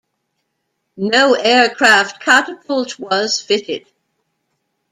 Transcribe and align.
No 0.97 1.35
aircraft 1.35 2.21
catapult 2.23 2.97
was 2.97 3.39
fitted. 3.39 3.85